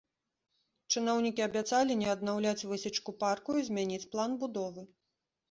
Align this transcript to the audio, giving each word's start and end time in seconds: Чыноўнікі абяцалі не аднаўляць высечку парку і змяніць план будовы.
Чыноўнікі 0.95 1.41
абяцалі 1.47 1.97
не 1.99 2.07
аднаўляць 2.15 2.67
высечку 2.71 3.15
парку 3.21 3.59
і 3.61 3.63
змяніць 3.69 4.03
план 4.17 4.37
будовы. 4.47 4.89